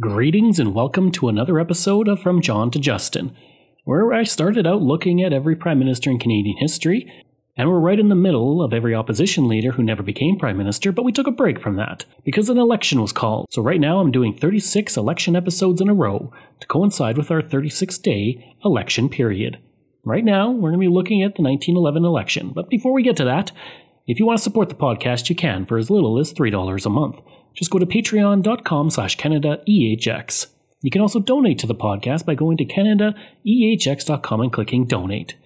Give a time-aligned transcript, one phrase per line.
[0.00, 3.36] Greetings and welcome to another episode of From John to Justin,
[3.84, 7.12] where I started out looking at every Prime Minister in Canadian history,
[7.54, 10.90] and we're right in the middle of every opposition leader who never became Prime Minister,
[10.90, 13.48] but we took a break from that because an election was called.
[13.50, 17.42] So right now I'm doing 36 election episodes in a row to coincide with our
[17.42, 19.58] 36 day election period.
[20.02, 23.18] Right now, we're going to be looking at the 1911 election, but before we get
[23.18, 23.52] to that,
[24.06, 26.88] if you want to support the podcast, you can for as little as $3 a
[26.88, 27.20] month
[27.54, 30.46] just go to patreon.com slash CanadaEHX.
[30.82, 35.36] You can also donate to the podcast by going to CanadaEHX.com and clicking donate.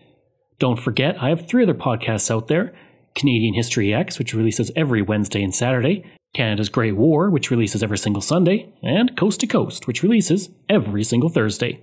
[0.58, 2.72] Don't forget, I have three other podcasts out there
[3.14, 6.04] Canadian History X, which releases every Wednesday and Saturday,
[6.34, 11.04] Canada's Great War, which releases every single Sunday, and Coast to Coast, which releases every
[11.04, 11.80] single Thursday.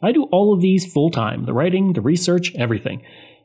[0.00, 3.02] I do all of these full time the writing, the research, everything.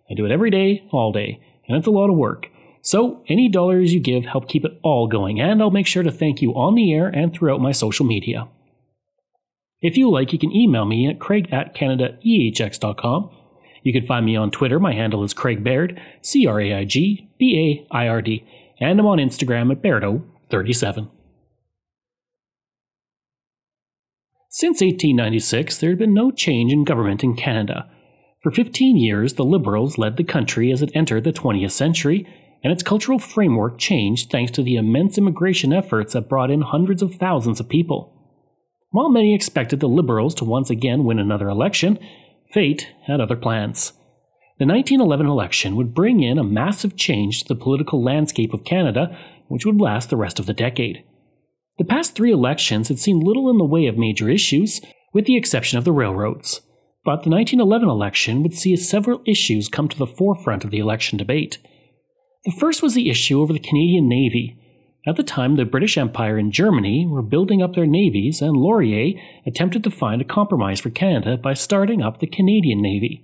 [0.09, 2.47] I do it every day, all day, and it's a lot of work.
[2.85, 6.11] So, any dollars you give help keep it all going, and I'll make sure to
[6.11, 8.49] thank you on the air and throughout my social media.
[9.81, 13.29] If you like, you can email me at craig at canadaehx.com.
[13.83, 14.81] You can find me on Twitter.
[14.81, 18.45] My handle is Craig Baird, C R A I G B A I R D,
[18.81, 21.09] and I'm on Instagram at Bairdo37.
[24.49, 27.89] Since 1896, there had been no change in government in Canada.
[28.41, 32.27] For 15 years, the Liberals led the country as it entered the 20th century
[32.63, 37.01] and its cultural framework changed thanks to the immense immigration efforts that brought in hundreds
[37.01, 38.09] of thousands of people.
[38.91, 41.99] While many expected the Liberals to once again win another election,
[42.53, 43.91] fate had other plans.
[44.59, 49.17] The 1911 election would bring in a massive change to the political landscape of Canada,
[49.47, 51.03] which would last the rest of the decade.
[51.79, 54.79] The past three elections had seen little in the way of major issues,
[55.11, 56.61] with the exception of the railroads.
[57.03, 61.17] But the 1911 election would see several issues come to the forefront of the election
[61.17, 61.57] debate.
[62.45, 64.57] The first was the issue over the Canadian Navy.
[65.07, 69.19] At the time, the British Empire and Germany were building up their navies, and Laurier
[69.45, 73.23] attempted to find a compromise for Canada by starting up the Canadian Navy.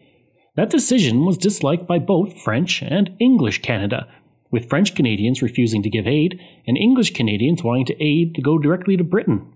[0.56, 4.08] That decision was disliked by both French and English Canada,
[4.52, 8.58] with French Canadians refusing to give aid and English Canadians wanting to aid to go
[8.58, 9.54] directly to Britain.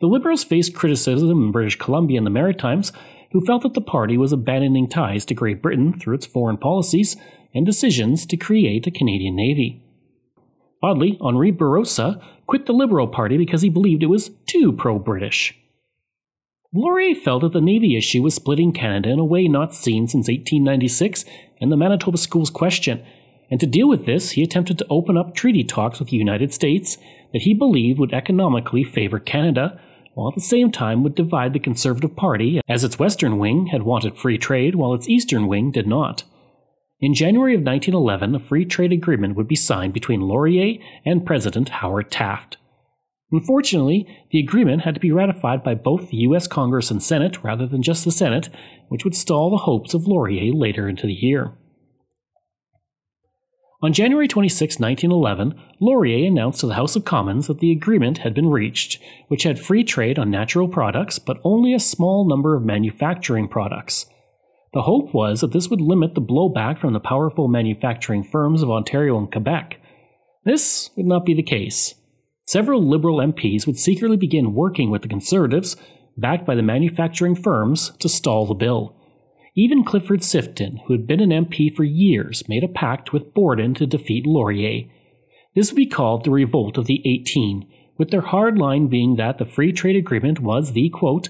[0.00, 2.92] The Liberals faced criticism in British Columbia and the Maritimes,
[3.32, 7.16] who felt that the party was abandoning ties to Great Britain through its foreign policies
[7.54, 9.82] and decisions to create a Canadian Navy.
[10.82, 15.58] Oddly, Henri Bourassa quit the Liberal Party because he believed it was too pro British.
[16.72, 20.28] Laurier felt that the Navy issue was splitting Canada in a way not seen since
[20.28, 21.24] 1896
[21.60, 23.04] and the Manitoba Schools question,
[23.50, 26.52] and to deal with this, he attempted to open up treaty talks with the United
[26.52, 26.98] States
[27.32, 29.80] that he believed would economically favor Canada,
[30.18, 33.84] while at the same time would divide the Conservative Party, as its western wing had
[33.84, 36.24] wanted free trade while its eastern wing did not.
[36.98, 41.68] In January of 1911, a free trade agreement would be signed between Laurier and President
[41.68, 42.56] Howard Taft.
[43.30, 46.48] Unfortunately, the agreement had to be ratified by both the U.S.
[46.48, 48.48] Congress and Senate rather than just the Senate,
[48.88, 51.52] which would stall the hopes of Laurier later into the year.
[53.80, 58.34] On January 26, 1911, Laurier announced to the House of Commons that the agreement had
[58.34, 62.64] been reached, which had free trade on natural products but only a small number of
[62.64, 64.06] manufacturing products.
[64.74, 68.70] The hope was that this would limit the blowback from the powerful manufacturing firms of
[68.70, 69.76] Ontario and Quebec.
[70.44, 71.94] This would not be the case.
[72.46, 75.76] Several Liberal MPs would secretly begin working with the Conservatives,
[76.16, 78.97] backed by the manufacturing firms, to stall the bill.
[79.58, 83.74] Even Clifford Sifton, who had been an MP for years, made a pact with Borden
[83.74, 84.88] to defeat Laurier.
[85.56, 89.38] This would be called the Revolt of the Eighteen, with their hard line being that
[89.38, 91.28] the Free Trade Agreement was the, quote,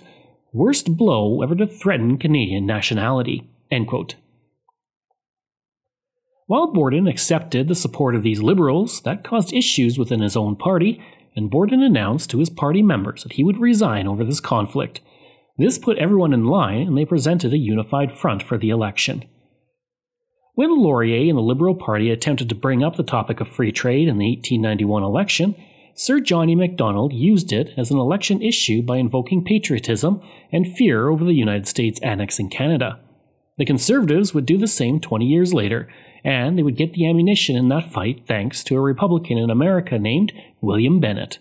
[0.53, 3.49] worst blow ever to threaten Canadian nationality.
[3.71, 4.17] end quote.
[6.49, 11.03] While Borden accepted the support of these liberals, that caused issues within his own party,
[11.35, 15.01] and Borden announced to his party members that he would resign over this conflict.
[15.59, 19.25] This put everyone in line, and they presented a unified front for the election.
[20.55, 24.09] When Laurier and the Liberal Party attempted to bring up the topic of free trade
[24.09, 25.57] in the 1891 election,
[25.95, 26.55] Sir John A.
[26.55, 30.23] Macdonald used it as an election issue by invoking patriotism
[30.53, 33.01] and fear over the United States annexing Canada.
[33.57, 35.89] The Conservatives would do the same 20 years later,
[36.23, 39.99] and they would get the ammunition in that fight thanks to a Republican in America
[39.99, 41.39] named William Bennett.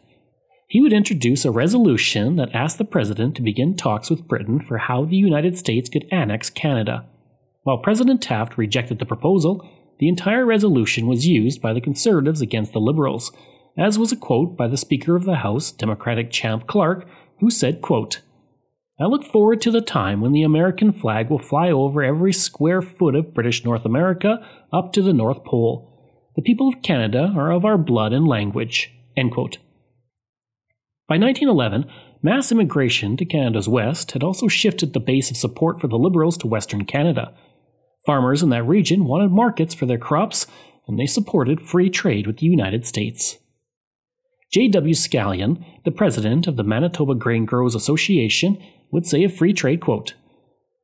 [0.69, 4.77] He would introduce a resolution that asked the President to begin talks with Britain for
[4.77, 7.05] how the United States could annex Canada.
[7.63, 9.65] While President Taft rejected the proposal,
[9.99, 13.31] the entire resolution was used by the Conservatives against the Liberals,
[13.77, 17.07] as was a quote by the Speaker of the House, Democratic Champ Clark,
[17.39, 18.19] who said, quote,
[18.99, 22.81] I look forward to the time when the American flag will fly over every square
[22.81, 25.93] foot of British North America up to the North Pole.
[26.35, 28.91] The people of Canada are of our blood and language.
[31.07, 31.89] By 1911,
[32.21, 36.37] mass immigration to Canada's west had also shifted the base of support for the Liberals
[36.39, 37.33] to Western Canada.
[38.05, 40.47] Farmers in that region wanted markets for their crops,
[40.85, 43.37] and they supported free trade with the United States.
[44.51, 44.93] J.W.
[44.93, 48.57] Scallion, the president of the Manitoba Grain Growers Association,
[48.91, 50.13] would say of free trade, quote,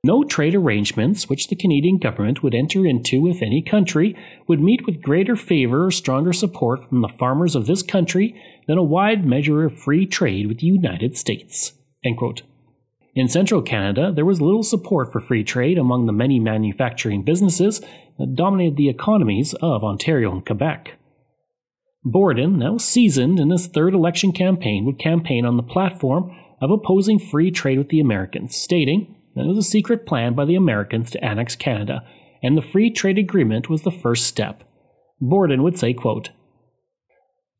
[0.05, 4.15] no trade arrangements which the Canadian government would enter into with any country
[4.47, 8.35] would meet with greater favour or stronger support from the farmers of this country
[8.67, 11.71] than a wide measure of free trade with the United States.
[13.15, 17.79] In central Canada, there was little support for free trade among the many manufacturing businesses
[18.19, 20.97] that dominated the economies of Ontario and Quebec.
[22.03, 27.19] Borden, now seasoned in his third election campaign, would campaign on the platform of opposing
[27.19, 31.23] free trade with the Americans, stating, it was a secret plan by the Americans to
[31.23, 32.03] annex Canada,
[32.41, 34.63] and the free trade agreement was the first step.
[35.19, 36.29] Borden would say, quote,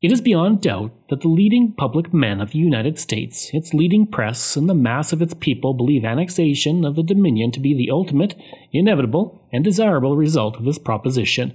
[0.02, 4.06] It is beyond doubt that the leading public men of the United States, its leading
[4.06, 7.90] press, and the mass of its people believe annexation of the Dominion to be the
[7.90, 8.34] ultimate,
[8.72, 11.54] inevitable, and desirable result of this proposition.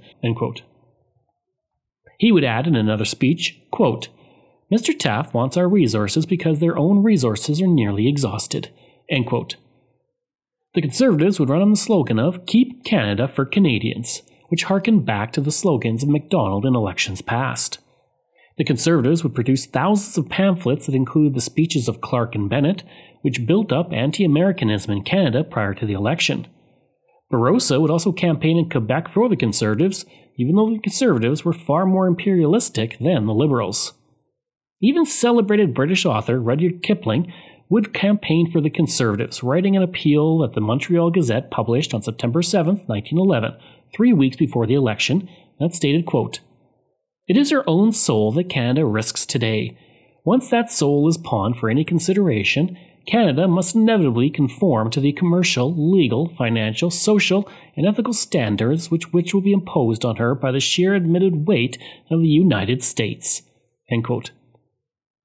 [2.17, 4.09] He would add in another speech, quote,
[4.71, 4.97] Mr.
[4.97, 8.69] Taft wants our resources because their own resources are nearly exhausted.
[9.09, 9.55] End quote.
[10.79, 15.33] The Conservatives would run on the slogan of Keep Canada for Canadians, which harkened back
[15.33, 17.79] to the slogans of Macdonald in elections past.
[18.57, 22.83] The Conservatives would produce thousands of pamphlets that included the speeches of Clark and Bennett,
[23.23, 26.47] which built up anti Americanism in Canada prior to the election.
[27.29, 30.05] Bourassa would also campaign in Quebec for the Conservatives,
[30.37, 33.95] even though the Conservatives were far more imperialistic than the Liberals.
[34.81, 37.33] Even celebrated British author Rudyard Kipling
[37.69, 42.41] would campaign for the Conservatives, writing an appeal that the Montreal Gazette published on September
[42.41, 43.55] 7, 1911,
[43.95, 45.29] three weeks before the election,
[45.59, 46.39] that stated, quote,
[47.27, 49.77] It is her own soul that Canada risks today.
[50.25, 55.73] Once that soul is pawned for any consideration, Canada must inevitably conform to the commercial,
[55.73, 60.59] legal, financial, social, and ethical standards which, which will be imposed on her by the
[60.59, 61.77] sheer admitted weight
[62.11, 63.43] of the United States.
[63.89, 64.31] End quote.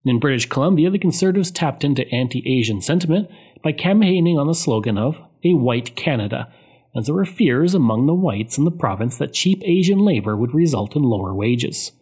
[0.05, 3.29] In British Columbia, the Conservatives tapped into anti Asian sentiment
[3.63, 6.53] by campaigning on the slogan of a white Canada,
[6.95, 10.55] as there were fears among the whites in the province that cheap Asian labor would
[10.55, 11.93] result in lower wages.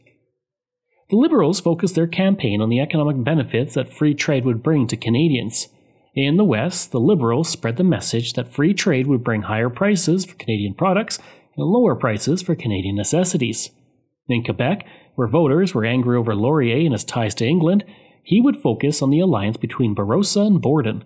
[1.11, 4.97] The Liberals focused their campaign on the economic benefits that free trade would bring to
[4.97, 5.69] Canadians.
[6.15, 10.25] In the West, the Liberals spread the message that free trade would bring higher prices
[10.25, 11.19] for Canadian products
[11.57, 13.71] and lower prices for Canadian necessities.
[14.29, 17.85] In Quebec, where voters were angry over Laurier and his ties to England,
[18.23, 21.05] he would focus on the alliance between Bourassa and Borden.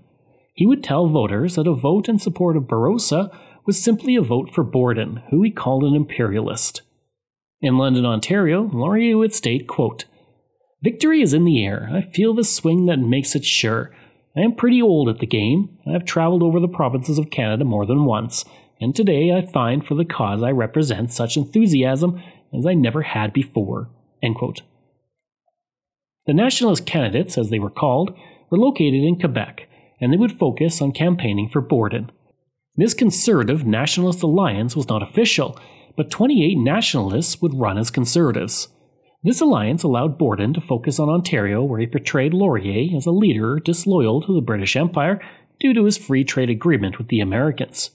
[0.54, 3.30] He would tell voters that a vote in support of Bourassa
[3.66, 6.82] was simply a vote for Borden, who he called an imperialist.
[7.60, 10.04] In London, Ontario, Laurier would state, quote,
[10.82, 11.88] Victory is in the air.
[11.92, 13.94] I feel the swing that makes it sure.
[14.36, 15.78] I am pretty old at the game.
[15.86, 18.44] I have traveled over the provinces of Canada more than once,
[18.80, 22.22] and today I find for the cause I represent such enthusiasm
[22.56, 23.88] as I never had before.
[26.26, 28.16] The nationalist candidates, as they were called,
[28.50, 29.68] were located in Quebec,
[30.00, 32.10] and they would focus on campaigning for Borden.
[32.74, 35.58] This conservative nationalist alliance was not official,
[35.96, 38.68] but 28 nationalists would run as conservatives.
[39.22, 43.58] This alliance allowed Borden to focus on Ontario, where he portrayed Laurier as a leader
[43.58, 45.20] disloyal to the British Empire
[45.58, 47.90] due to his free trade agreement with the Americans.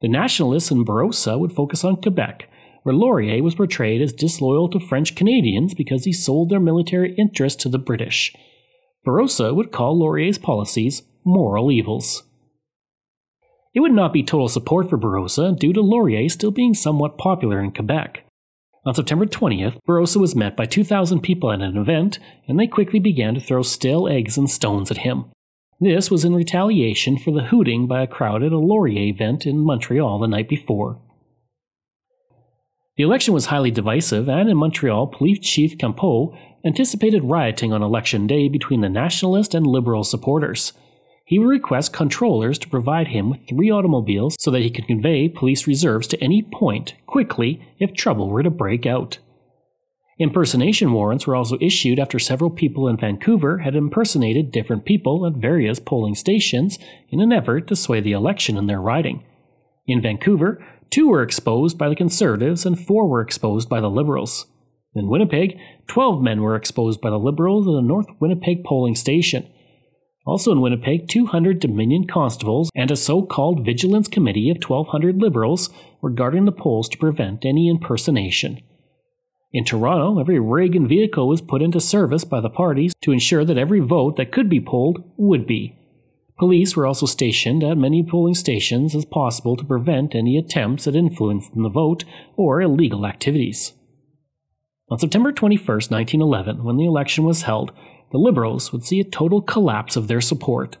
[0.00, 2.48] The nationalists in Bourassa would focus on Quebec,
[2.88, 7.62] where Laurier was portrayed as disloyal to French Canadians because he sold their military interests
[7.62, 8.34] to the British.
[9.06, 12.22] Bourassa would call Laurier's policies moral evils.
[13.74, 17.60] It would not be total support for Bourassa due to Laurier still being somewhat popular
[17.62, 18.24] in Quebec.
[18.86, 23.00] On September 20th, Bourassa was met by 2,000 people at an event, and they quickly
[23.00, 25.26] began to throw stale eggs and stones at him.
[25.78, 29.58] This was in retaliation for the hooting by a crowd at a Laurier event in
[29.58, 31.02] Montreal the night before.
[32.98, 38.26] The election was highly divisive, and in Montreal, Police Chief Campeau anticipated rioting on election
[38.26, 40.72] day between the nationalist and liberal supporters.
[41.24, 45.28] He would request controllers to provide him with three automobiles so that he could convey
[45.28, 49.18] police reserves to any point quickly if trouble were to break out.
[50.18, 55.34] Impersonation warrants were also issued after several people in Vancouver had impersonated different people at
[55.34, 59.22] various polling stations in an effort to sway the election in their riding.
[59.86, 64.46] In Vancouver, Two were exposed by the Conservatives and four were exposed by the Liberals.
[64.94, 69.48] In Winnipeg, 12 men were exposed by the Liberals at a North Winnipeg polling station.
[70.26, 75.70] Also in Winnipeg, 200 Dominion constables and a so called vigilance committee of 1,200 Liberals
[76.00, 78.60] were guarding the polls to prevent any impersonation.
[79.52, 83.44] In Toronto, every rig and vehicle was put into service by the parties to ensure
[83.44, 85.77] that every vote that could be polled would be.
[86.38, 90.94] Police were also stationed at many polling stations as possible to prevent any attempts at
[90.94, 92.04] influencing the vote
[92.36, 93.72] or illegal activities.
[94.88, 97.72] On September 21, 1911, when the election was held,
[98.12, 100.78] the Liberals would see a total collapse of their support.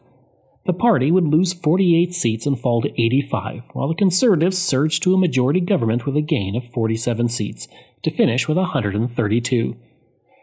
[0.64, 5.12] The party would lose 48 seats and fall to 85, while the Conservatives surged to
[5.12, 7.68] a majority government with a gain of 47 seats,
[8.02, 9.76] to finish with 132.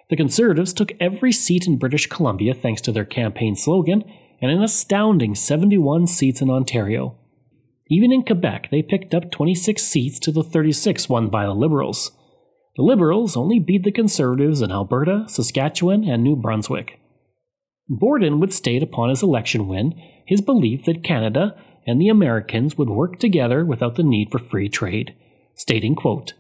[0.09, 4.03] The Conservatives took every seat in British Columbia thanks to their campaign slogan,
[4.41, 7.17] and an astounding 71 seats in Ontario.
[7.87, 12.11] Even in Quebec, they picked up 26 seats to the 36 won by the Liberals.
[12.75, 16.99] The Liberals only beat the Conservatives in Alberta, Saskatchewan, and New Brunswick.
[17.87, 19.93] Borden would state upon his election win
[20.25, 24.67] his belief that Canada and the Americans would work together without the need for free
[24.67, 25.13] trade,
[25.53, 26.33] stating, quote,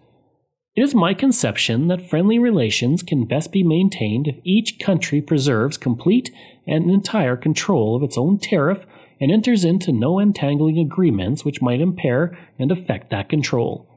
[0.75, 5.77] It is my conception that friendly relations can best be maintained if each country preserves
[5.77, 6.31] complete
[6.67, 8.85] and entire control of its own tariff
[9.21, 13.87] and enters into no entangling agreements which might impair and affect that control.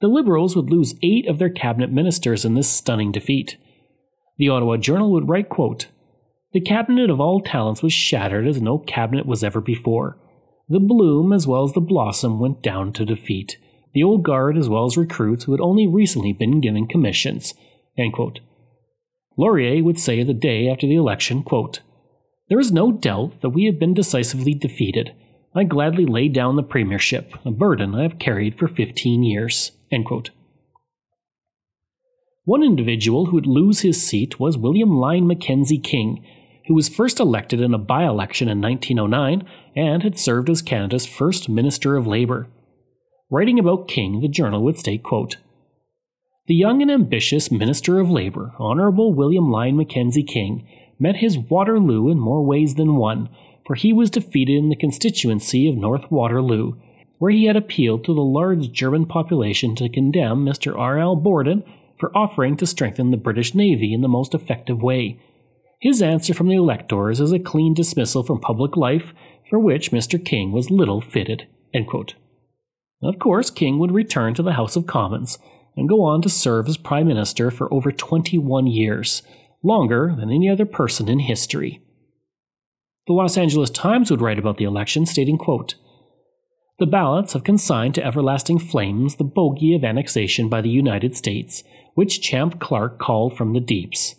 [0.00, 3.58] The Liberals would lose eight of their cabinet ministers in this stunning defeat.
[4.38, 5.88] The Ottawa Journal would write, quote,
[6.52, 10.16] The cabinet of all talents was shattered as no cabinet was ever before.
[10.68, 13.58] The bloom as well as the blossom went down to defeat.
[13.94, 17.54] The old guard as well as recruits who had only recently been given commissions.
[19.36, 21.80] Laurier would say the day after the election, quote,
[22.48, 25.12] There is no doubt that we have been decisively defeated.
[25.54, 29.70] I gladly lay down the premiership, a burden I have carried for 15 years.
[32.44, 36.24] One individual who would lose his seat was William Lyon Mackenzie King,
[36.66, 41.06] who was first elected in a by election in 1909 and had served as Canada's
[41.06, 42.48] first Minister of Labour.
[43.34, 45.38] Writing about King, the journal would state, quote,
[46.46, 50.64] the young and ambitious Minister of Labour, Honourable William Lyon Mackenzie King,
[51.00, 53.28] met his Waterloo in more ways than one,
[53.66, 56.74] for he was defeated in the constituency of North Waterloo,
[57.18, 60.78] where he had appealed to the large German population to condemn Mr.
[60.78, 61.00] R.
[61.00, 61.16] L.
[61.16, 61.64] Borden
[61.98, 65.18] for offering to strengthen the British Navy in the most effective way.
[65.80, 69.12] His answer from the electors is a clean dismissal from public life,
[69.50, 70.24] for which Mr.
[70.24, 71.48] King was little fitted.
[73.04, 75.38] Of course, King would return to the House of Commons
[75.76, 79.22] and go on to serve as Prime Minister for over 21 years,
[79.62, 81.82] longer than any other person in history.
[83.06, 85.74] The Los Angeles Times would write about the election, stating, quote,
[86.78, 91.62] The ballots have consigned to everlasting flames the bogey of annexation by the United States,
[91.94, 94.14] which Champ Clark called from the deeps.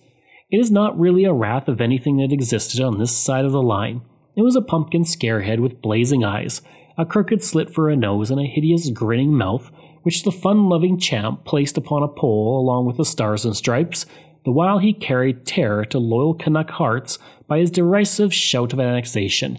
[0.51, 3.63] It is not really a wrath of anything that existed on this side of the
[3.63, 4.01] line.
[4.38, 6.62] It was a pumpkin scarehead with blazing eyes,
[6.97, 9.71] a crooked slit for a nose, and a hideous grinning mouth
[10.05, 14.05] which the fun loving champ placed upon a pole along with the stars and stripes,
[14.43, 19.57] the while he carried terror to loyal Canuck hearts by his derisive shout of annexation.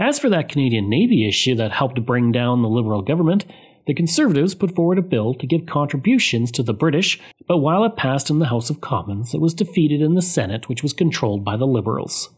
[0.00, 3.44] As for that Canadian Navy issue that helped bring down the Liberal government,
[3.86, 7.96] the Conservatives put forward a bill to give contributions to the British, but while it
[7.96, 11.44] passed in the House of Commons, it was defeated in the Senate, which was controlled
[11.44, 12.30] by the Liberals.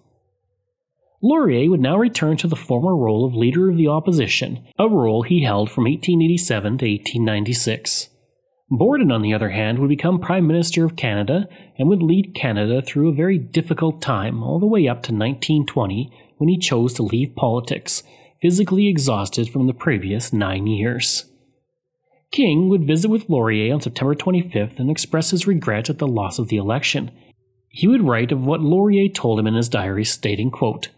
[1.27, 5.23] Laurier would now return to the former role of Leader of the Opposition, a role
[5.23, 8.11] he held from 1887 to 1896.
[8.69, 12.83] Borden, on the other hand, would become Prime Minister of Canada and would lead Canada
[12.83, 17.03] through a very difficult time, all the way up to 1920, when he chose to
[17.03, 18.03] leave politics,
[18.43, 21.25] physically exhausted from the previous nine years.
[22.33, 26.39] King would visit with Laurier on September 25th and express his regret at the loss
[26.39, 27.11] of the election.
[27.71, 30.89] He would write of what Laurier told him in his diary, stating, quote,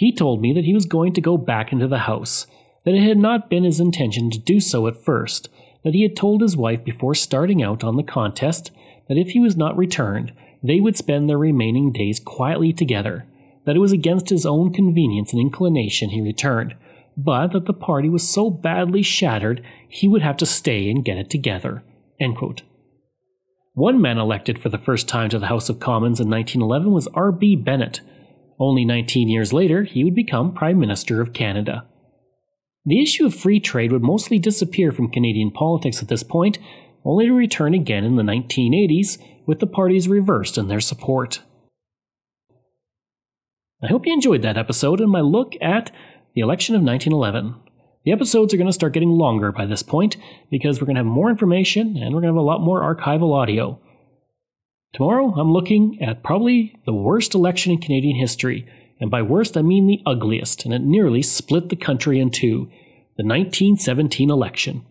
[0.00, 2.46] he told me that he was going to go back into the house,
[2.86, 5.50] that it had not been his intention to do so at first,
[5.84, 8.70] that he had told his wife before starting out on the contest
[9.10, 13.26] that if he was not returned, they would spend their remaining days quietly together,
[13.66, 16.74] that it was against his own convenience and inclination he returned,
[17.14, 21.18] but that the party was so badly shattered he would have to stay and get
[21.18, 21.82] it together.
[23.74, 27.06] One man elected for the first time to the House of Commons in 1911 was
[27.08, 27.56] R.B.
[27.56, 28.00] Bennett,
[28.60, 31.86] only 19 years later, he would become Prime Minister of Canada.
[32.84, 36.58] The issue of free trade would mostly disappear from Canadian politics at this point,
[37.04, 41.40] only to return again in the 1980s with the parties reversed in their support.
[43.82, 45.90] I hope you enjoyed that episode and my look at
[46.34, 47.54] the election of 1911.
[48.04, 50.16] The episodes are going to start getting longer by this point
[50.50, 52.82] because we're going to have more information and we're going to have a lot more
[52.82, 53.80] archival audio.
[54.92, 58.66] Tomorrow, I'm looking at probably the worst election in Canadian history,
[59.00, 62.70] and by worst, I mean the ugliest, and it nearly split the country in two
[63.16, 64.84] the 1917 election.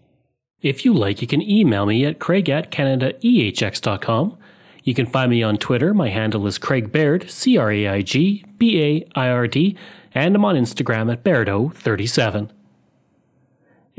[0.62, 4.38] If you like, you can email me at craig at canadaehx.com.
[4.84, 5.94] You can find me on Twitter.
[5.94, 9.78] My handle is Craig Baird, C R A I G B A I R D,
[10.14, 12.50] and I'm on Instagram at Bairdo37.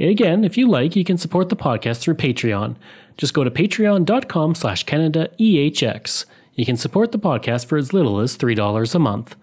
[0.00, 2.76] Again, if you like, you can support the podcast through Patreon.
[3.18, 6.24] Just go to patreon.com slash CanadaEHX.
[6.54, 9.36] You can support the podcast for as little as $3 a month.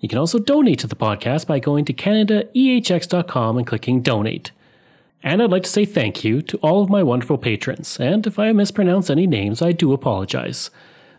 [0.00, 4.50] You can also donate to the podcast by going to CanadaEHX.com and clicking Donate.
[5.22, 8.38] And I'd like to say thank you to all of my wonderful patrons, and if
[8.38, 10.70] I mispronounce any names, I do apologize.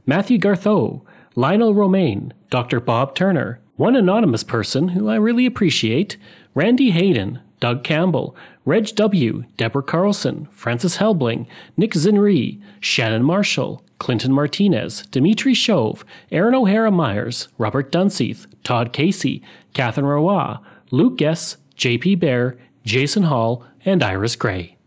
[0.08, 1.02] Matthew Gartho,
[1.36, 2.80] Lionel Romaine, Dr.
[2.80, 6.18] Bob Turner, one anonymous person who I really appreciate,
[6.56, 14.32] Randy Hayden, Doug Campbell, Reg W., Deborah Carlson, Francis Helbling, Nick Zinri, Shannon Marshall, Clinton
[14.32, 19.42] Martinez, Dimitri Shove, Aaron O'Hara Myers, Robert Dunseith, Todd Casey,
[19.74, 20.56] Catherine Roy,
[20.92, 24.78] Luke Guess, JP Bear, Jason Hall, and Iris Gray.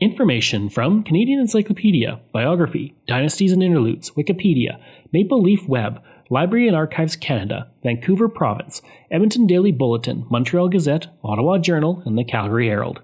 [0.00, 4.78] Information from Canadian Encyclopedia, Biography, Dynasties and Interludes, Wikipedia,
[5.12, 11.58] Maple Leaf Web, Library and Archives Canada, Vancouver Province, Edmonton Daily Bulletin, Montreal Gazette, Ottawa
[11.58, 13.00] Journal, and the Calgary Herald.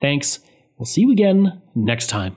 [0.00, 0.40] Thanks.
[0.78, 2.36] We'll see you again next time.